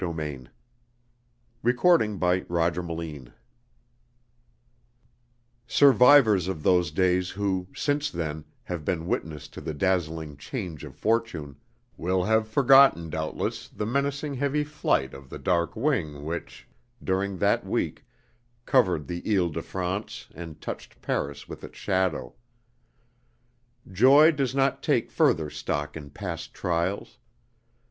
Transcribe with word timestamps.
"My 0.01 0.11
babe, 0.11 0.47
my 1.61 1.77
own!" 1.83 3.31
SURVIVORS 5.67 6.47
of 6.47 6.63
those 6.63 6.89
days 6.89 7.29
who, 7.29 7.67
since 7.75 8.09
then, 8.09 8.43
have 8.63 8.83
been 8.83 9.05
witness 9.05 9.47
to 9.49 9.61
the 9.61 9.75
dazzling 9.75 10.37
change 10.37 10.83
of 10.83 10.95
fortune, 10.95 11.55
will 11.97 12.23
have 12.23 12.47
forgotten 12.47 13.11
doubtless 13.11 13.67
the 13.69 13.85
menacing 13.85 14.33
heavy 14.33 14.63
flight 14.63 15.13
of 15.13 15.29
the 15.29 15.37
dark 15.37 15.75
wing 15.75 16.25
which, 16.25 16.67
during 17.03 17.37
that 17.37 17.63
week, 17.63 18.03
covered 18.65 19.05
the 19.05 19.21
Ile 19.31 19.49
de 19.49 19.61
France 19.61 20.29
and 20.33 20.59
touched 20.59 20.99
Paris 21.03 21.47
with 21.47 21.63
its 21.63 21.77
shadow. 21.77 22.33
Joy 23.87 24.31
does 24.31 24.55
not 24.55 24.81
take 24.81 25.11
further 25.11 25.51
stock 25.51 25.95
in 25.95 26.09
past 26.09 26.55
trials. 26.55 27.19